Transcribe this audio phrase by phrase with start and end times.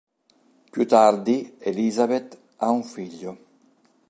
[0.71, 3.37] Più tardi Elizabeth ha un figlio.